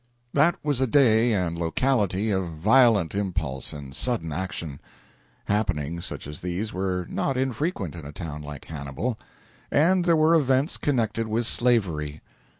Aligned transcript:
That 0.33 0.55
was 0.65 0.81
a 0.81 0.87
day 0.87 1.31
and 1.31 1.55
locality 1.59 2.31
of 2.31 2.47
violent 2.47 3.13
impulse 3.13 3.71
and 3.71 3.95
sudden 3.95 4.31
action. 4.33 4.81
Happenings 5.45 6.05
such 6.07 6.25
as 6.25 6.41
these 6.41 6.73
were 6.73 7.05
not 7.07 7.37
infrequent 7.37 7.93
in 7.93 8.03
a 8.07 8.11
town 8.11 8.41
like 8.41 8.65
Hannibal. 8.65 9.19
And 9.69 10.05
there 10.05 10.17
were 10.17 10.33
events 10.33 10.77
connected 10.77 11.27
with 11.27 11.45
slavery. 11.45 12.19